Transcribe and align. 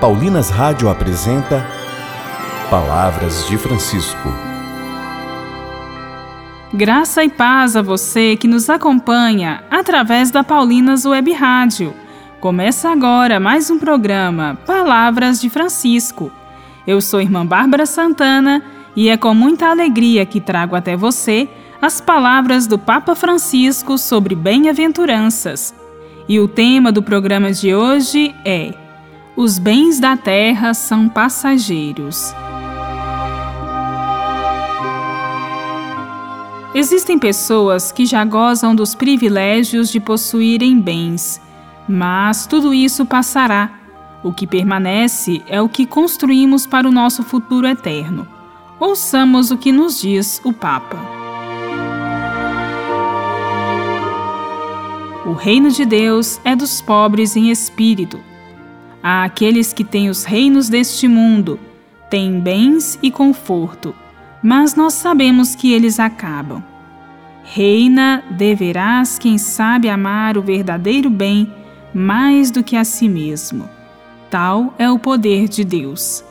Paulinas 0.00 0.50
Rádio 0.50 0.90
apresenta 0.90 1.66
Palavras 2.68 3.46
de 3.48 3.56
Francisco. 3.56 4.28
Graça 6.74 7.24
e 7.24 7.30
paz 7.30 7.74
a 7.76 7.80
você 7.80 8.36
que 8.36 8.46
nos 8.46 8.68
acompanha 8.68 9.64
através 9.70 10.30
da 10.30 10.44
Paulinas 10.44 11.06
Web 11.06 11.32
Rádio. 11.32 11.94
Começa 12.40 12.90
agora 12.90 13.40
mais 13.40 13.70
um 13.70 13.78
programa 13.78 14.58
Palavras 14.66 15.40
de 15.40 15.48
Francisco. 15.48 16.30
Eu 16.86 17.00
sou 17.00 17.18
irmã 17.18 17.46
Bárbara 17.46 17.86
Santana 17.86 18.62
e 18.94 19.08
é 19.08 19.16
com 19.16 19.32
muita 19.32 19.70
alegria 19.70 20.26
que 20.26 20.42
trago 20.42 20.76
até 20.76 20.94
você 20.94 21.48
as 21.80 22.02
palavras 22.02 22.66
do 22.66 22.78
Papa 22.78 23.14
Francisco 23.14 23.96
sobre 23.96 24.34
bem-aventuranças. 24.34 25.74
E 26.28 26.38
o 26.38 26.46
tema 26.46 26.92
do 26.92 27.02
programa 27.02 27.50
de 27.50 27.74
hoje 27.74 28.34
é 28.44 28.74
os 29.36 29.58
bens 29.58 30.00
da 30.00 30.16
terra 30.16 30.72
são 30.72 31.10
passageiros. 31.10 32.34
Existem 36.74 37.18
pessoas 37.18 37.92
que 37.92 38.06
já 38.06 38.24
gozam 38.24 38.74
dos 38.74 38.94
privilégios 38.94 39.90
de 39.90 40.00
possuírem 40.00 40.80
bens, 40.80 41.40
mas 41.86 42.46
tudo 42.46 42.72
isso 42.72 43.04
passará. 43.04 43.70
O 44.22 44.32
que 44.32 44.46
permanece 44.46 45.42
é 45.46 45.60
o 45.60 45.68
que 45.68 45.84
construímos 45.84 46.66
para 46.66 46.88
o 46.88 46.92
nosso 46.92 47.22
futuro 47.22 47.66
eterno. 47.66 48.26
Ouçamos 48.80 49.50
o 49.50 49.58
que 49.58 49.70
nos 49.70 50.00
diz 50.00 50.40
o 50.44 50.52
Papa. 50.52 50.98
O 55.26 55.32
reino 55.32 55.70
de 55.70 55.84
Deus 55.84 56.40
é 56.42 56.56
dos 56.56 56.80
pobres 56.80 57.36
em 57.36 57.50
espírito 57.50 58.18
aqueles 59.08 59.72
que 59.72 59.84
têm 59.84 60.08
os 60.08 60.24
reinos 60.24 60.68
deste 60.68 61.06
mundo, 61.06 61.60
têm 62.10 62.40
bens 62.40 62.98
e 63.00 63.08
conforto, 63.08 63.94
mas 64.42 64.74
nós 64.74 64.94
sabemos 64.94 65.54
que 65.54 65.72
eles 65.72 66.00
acabam. 66.00 66.60
Reina, 67.44 68.24
deverás 68.32 69.16
quem 69.16 69.38
sabe 69.38 69.88
amar 69.88 70.36
o 70.36 70.42
verdadeiro 70.42 71.08
bem 71.08 71.52
mais 71.94 72.50
do 72.50 72.64
que 72.64 72.74
a 72.74 72.82
si 72.82 73.08
mesmo. 73.08 73.70
Tal 74.28 74.74
é 74.76 74.90
o 74.90 74.98
poder 74.98 75.46
de 75.46 75.62
Deus. 75.62 76.24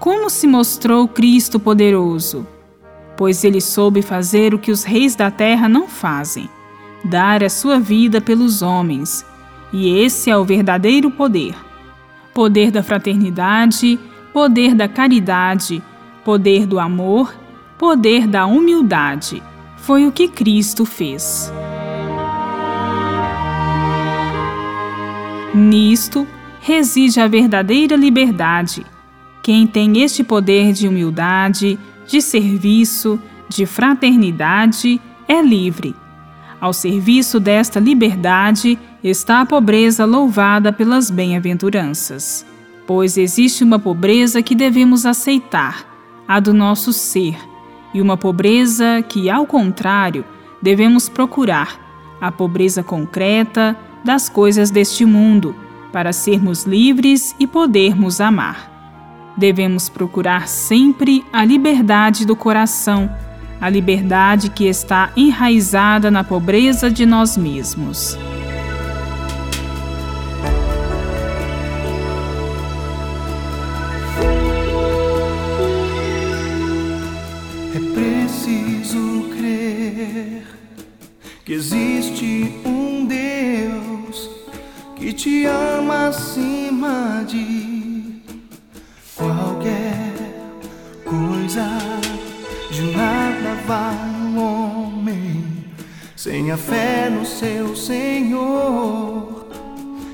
Como 0.00 0.28
se 0.28 0.48
mostrou 0.48 1.06
Cristo 1.06 1.60
poderoso? 1.60 2.44
Pois 3.16 3.44
ele 3.44 3.60
soube 3.60 4.02
fazer 4.02 4.52
o 4.52 4.58
que 4.58 4.72
os 4.72 4.82
reis 4.82 5.14
da 5.14 5.30
terra 5.30 5.68
não 5.68 5.86
fazem: 5.86 6.48
dar 7.04 7.44
a 7.44 7.48
sua 7.48 7.78
vida 7.78 8.20
pelos 8.20 8.62
homens. 8.62 9.24
E 9.72 9.96
esse 10.00 10.28
é 10.28 10.36
o 10.36 10.44
verdadeiro 10.44 11.08
poder 11.08 11.67
poder 12.38 12.70
da 12.70 12.84
fraternidade, 12.84 13.98
poder 14.32 14.72
da 14.72 14.86
caridade, 14.86 15.82
poder 16.24 16.66
do 16.66 16.78
amor, 16.78 17.34
poder 17.76 18.28
da 18.28 18.46
humildade. 18.46 19.42
Foi 19.76 20.06
o 20.06 20.12
que 20.12 20.28
Cristo 20.28 20.84
fez. 20.84 21.52
Nisto 25.52 26.28
reside 26.60 27.18
a 27.18 27.26
verdadeira 27.26 27.96
liberdade. 27.96 28.86
Quem 29.42 29.66
tem 29.66 30.00
este 30.00 30.22
poder 30.22 30.72
de 30.72 30.86
humildade, 30.86 31.76
de 32.06 32.22
serviço, 32.22 33.18
de 33.48 33.66
fraternidade, 33.66 35.00
é 35.26 35.42
livre. 35.42 35.92
Ao 36.60 36.72
serviço 36.72 37.38
desta 37.38 37.78
liberdade 37.78 38.78
está 39.02 39.40
a 39.40 39.46
pobreza 39.46 40.04
louvada 40.04 40.72
pelas 40.72 41.08
bem-aventuranças. 41.10 42.44
Pois 42.86 43.16
existe 43.16 43.62
uma 43.62 43.78
pobreza 43.78 44.42
que 44.42 44.54
devemos 44.54 45.06
aceitar, 45.06 45.86
a 46.26 46.40
do 46.40 46.52
nosso 46.52 46.92
ser, 46.92 47.36
e 47.94 48.00
uma 48.00 48.16
pobreza 48.16 49.04
que, 49.08 49.30
ao 49.30 49.46
contrário, 49.46 50.24
devemos 50.60 51.08
procurar, 51.08 51.78
a 52.20 52.32
pobreza 52.32 52.82
concreta 52.82 53.76
das 54.04 54.28
coisas 54.28 54.70
deste 54.70 55.04
mundo, 55.04 55.54
para 55.92 56.12
sermos 56.12 56.64
livres 56.64 57.36
e 57.38 57.46
podermos 57.46 58.20
amar. 58.20 58.78
Devemos 59.36 59.88
procurar 59.88 60.48
sempre 60.48 61.24
a 61.32 61.44
liberdade 61.44 62.26
do 62.26 62.34
coração, 62.34 63.08
a 63.60 63.68
liberdade 63.68 64.50
que 64.50 64.66
está 64.66 65.10
enraizada 65.16 66.10
na 66.10 66.22
pobreza 66.22 66.90
de 66.90 67.04
nós 67.04 67.36
mesmos. 67.36 68.16
que 81.48 81.54
existe 81.54 82.60
um 82.62 83.06
Deus 83.06 84.28
que 84.96 85.14
te 85.14 85.46
ama 85.46 86.08
acima 86.08 87.24
de 87.26 88.20
qualquer 89.16 90.12
coisa. 91.06 91.66
De 92.70 92.82
nada 92.94 93.27
um 93.70 94.38
homem 94.38 95.44
sem 96.16 96.50
a 96.50 96.56
fé 96.56 97.10
no 97.10 97.26
seu 97.26 97.76
Senhor. 97.76 99.46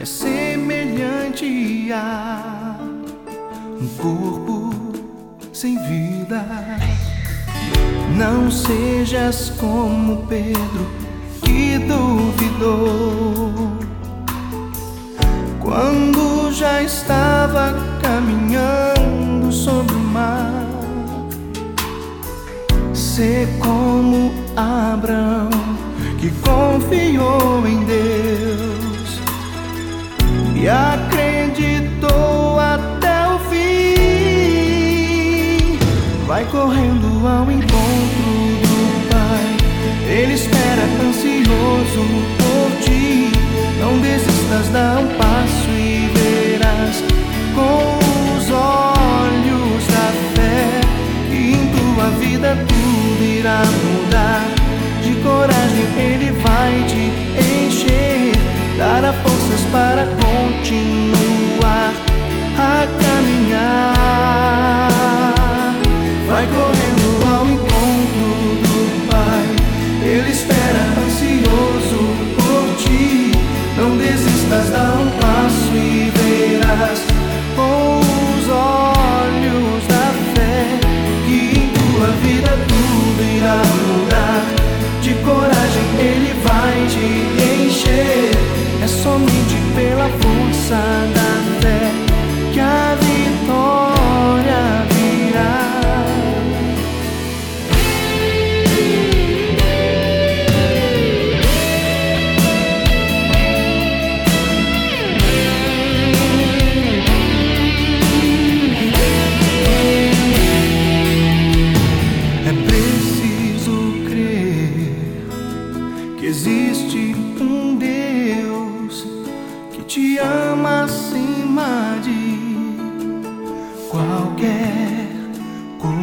É 0.00 0.04
semelhante 0.04 1.92
a 1.92 2.76
um 3.80 3.88
corpo 3.98 4.74
sem 5.52 5.78
vida. 5.84 6.44
Não 8.16 8.50
sejas 8.50 9.50
como 9.60 10.26
Pedro 10.26 10.90
que 11.42 11.78
duvidou 11.78 13.52
quando 15.60 16.52
já 16.52 16.82
estava 16.82 17.74
caminhando 18.02 19.52
sobre 19.52 19.94
o 19.94 20.00
mar. 20.00 20.65
Ser 23.16 23.48
como 23.58 24.30
Abraão 24.54 25.48
que 26.20 26.30
confiou 26.42 27.66
em 27.66 27.82
Deus 27.86 29.22
e 30.54 30.68
acreditou 30.68 32.60
até 32.60 33.26
o 33.28 33.38
fim. 33.48 34.58
Vai 36.26 36.44
correndo 36.44 37.26
ao 37.26 37.50
encontro 37.50 37.70
do 38.60 39.08
Pai. 39.08 39.56
Ele 40.10 40.34
espera 40.34 40.82
ansioso 41.02 42.35
para 59.64 60.04
continuar 60.06 61.05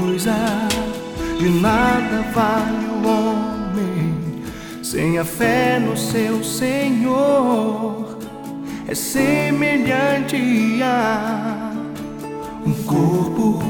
coisa, 0.00 0.34
de 1.38 1.48
nada 1.48 2.22
vale 2.32 2.86
o 2.86 3.06
homem 3.08 4.42
sem 4.82 5.18
a 5.18 5.24
fé 5.24 5.78
no 5.78 5.96
seu 5.96 6.42
Senhor. 6.42 8.18
É 8.86 8.94
semelhante 8.94 10.82
a 10.82 11.72
um 12.64 12.72
corpo 12.84 13.62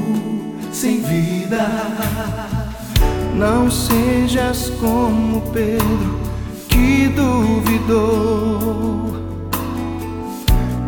sem 0.71 1.01
vida. 1.01 1.67
Não 3.35 3.69
sejas 3.71 4.69
como 4.79 5.41
Pedro 5.51 6.19
que 6.69 7.07
duvidou 7.09 8.43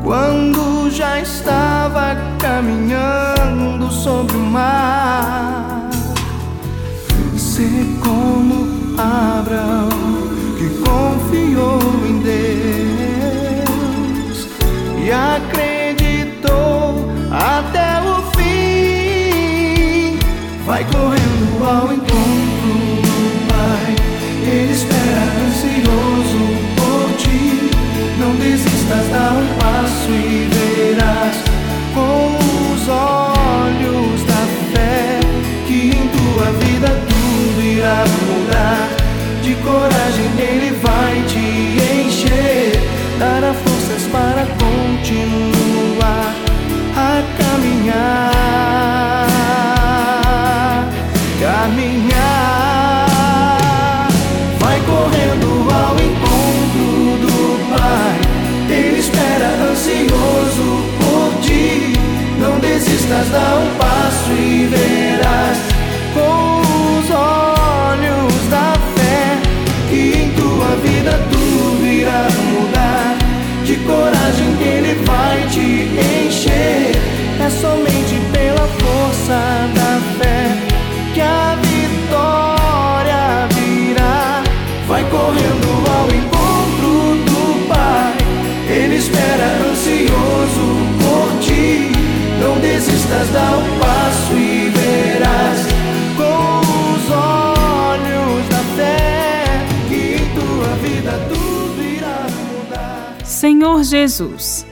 quando 0.06 0.92
já 0.92 1.19
estava 1.19 2.16
caminhando 2.40 3.92
sobre 3.92 4.38
o 4.38 4.46
mar. 4.46 5.90
Ser 7.36 7.88
como 8.04 8.68
Abraão 9.00 9.44
passo 30.07 30.55
Desistas, 63.06 63.30
dá 63.30 63.60
um 63.60 63.75
passo 63.78 64.31
e 64.31 64.66
verás 64.66 65.57
com 66.13 66.62
os 66.98 67.10
olhos 67.12 68.50
da 68.50 68.74
fé 68.96 69.38
que 69.90 70.24
em 70.24 70.30
tua 70.31 70.75
vida 70.78 71.19
tudo 71.31 71.86
irá 71.86 72.28
mudar. 72.50 73.18
De 73.63 73.75
coragem 73.78 74.56
Ele 74.60 74.96
vai 75.06 75.48
te 75.50 75.88
encher. 76.28 76.96
É 77.46 77.50
somente 77.50 78.19
pela 78.34 78.68
força 78.80 79.69
da 79.75 79.85
desistas, 93.16 93.30
dá 93.30 93.58
um 93.58 93.80
passo 93.80 94.34
e 94.34 94.70
verás 94.70 95.68
com 96.18 96.60
os 96.60 97.12
olhos 97.12 98.50
da 98.50 98.60
fé 98.76 99.66
que 99.88 100.20
tua 100.34 100.68
vida 100.78 101.12
tudo 101.30 101.82
irá 101.82 102.28
mudar. 102.54 103.16
Senhor 103.24 103.84
Jesus, 103.84 104.66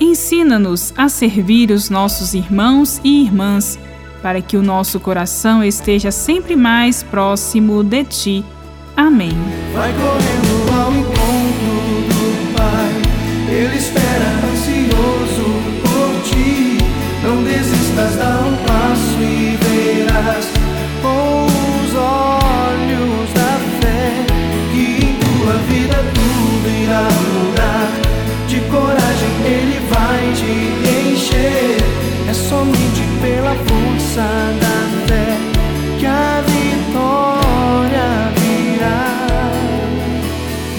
ensina-nos 0.00 0.92
a 0.96 1.08
servir 1.08 1.70
os 1.70 1.90
nossos 1.90 2.34
irmãos 2.34 3.00
e 3.02 3.24
irmãs, 3.24 3.78
para 4.22 4.40
que 4.40 4.56
o 4.56 4.62
nosso 4.62 5.00
coração 5.00 5.64
esteja 5.64 6.10
sempre 6.10 6.54
mais 6.54 7.02
próximo 7.02 7.82
de 7.82 8.04
Ti. 8.04 8.44
Amém. 8.96 9.32
Vai 9.74 9.92
correndo 9.94 10.80
ao 10.80 10.92
encontro 10.92 12.08
do 12.08 12.54
Pai. 12.54 13.52
Ele 13.52 13.76
espera 13.76 14.41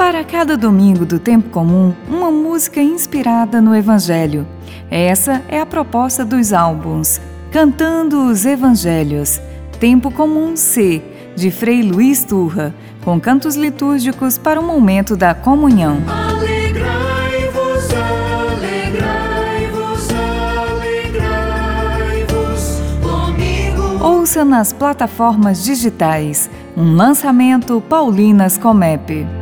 Para 0.00 0.24
cada 0.24 0.56
domingo 0.56 1.04
do 1.04 1.18
tempo 1.18 1.50
comum, 1.50 1.92
uma 2.08 2.30
música 2.30 2.80
inspirada 2.80 3.60
no 3.60 3.76
Evangelho. 3.76 4.46
Essa 4.90 5.42
é 5.46 5.60
a 5.60 5.66
proposta 5.66 6.24
dos 6.24 6.54
álbuns 6.54 7.20
Cantando 7.52 8.24
os 8.24 8.46
Evangelhos, 8.46 9.42
Tempo 9.78 10.10
Comum 10.10 10.56
C, 10.56 11.02
de 11.36 11.50
Frei 11.50 11.82
Luiz 11.82 12.24
Turra, 12.24 12.74
com 13.04 13.20
cantos 13.20 13.56
litúrgicos 13.56 14.38
para 14.38 14.58
o 14.58 14.64
momento 14.64 15.18
da 15.18 15.34
comunhão. 15.34 15.98
Ouça 24.00 24.46
nas 24.46 24.72
plataformas 24.72 25.62
digitais 25.62 26.48
um 26.74 26.96
lançamento 26.96 27.82
Paulinas 27.86 28.56
Comep. 28.56 29.39